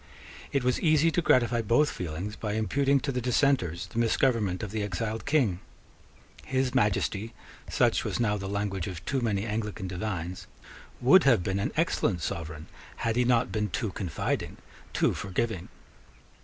It 0.51 0.63
was 0.63 0.81
easy 0.81 1.11
to 1.11 1.21
gratify 1.21 1.61
both 1.61 1.91
feelings 1.91 2.35
by 2.35 2.53
imputing 2.53 2.99
to 3.01 3.11
the 3.11 3.21
dissenters 3.21 3.85
the 3.85 3.99
misgovernment 3.99 4.63
of 4.63 4.71
the 4.71 4.81
exiled 4.81 5.27
King. 5.27 5.59
His 6.43 6.73
Majesty 6.73 7.35
such 7.69 8.03
was 8.03 8.19
now 8.19 8.35
the 8.35 8.49
language 8.49 8.87
of 8.87 9.05
too 9.05 9.21
many 9.21 9.45
Anglican 9.45 9.87
divines 9.87 10.47
would 11.01 11.25
have 11.25 11.43
been 11.43 11.59
an 11.59 11.71
excellent 11.77 12.23
sovereign 12.23 12.65
had 13.05 13.15
he 13.15 13.25
not 13.25 13.51
been 13.51 13.69
too 13.69 13.91
confiding, 13.91 14.57
too 14.91 15.13
forgiving. 15.13 15.69